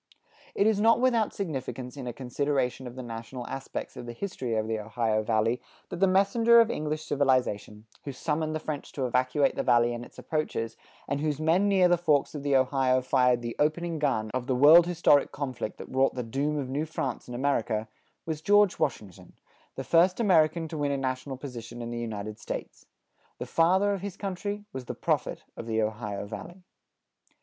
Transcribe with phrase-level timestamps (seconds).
[0.55, 4.55] It is not without significance in a consideration of the national aspects of the history
[4.55, 9.05] of the Ohio Valley, that the messenger of English civilization, who summoned the French to
[9.05, 10.75] evacuate the Valley and its approaches,
[11.07, 14.55] and whose men near the forks of the Ohio fired the opening gun of the
[14.55, 17.87] world historic conflict that wrought the doom of New France in America,
[18.25, 19.33] was George Washington,
[19.75, 22.87] the first American to win a national position in the United States.
[23.37, 26.63] The father of his country was the prophet of the Ohio Valley.